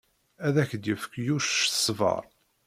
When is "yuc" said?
1.25-1.45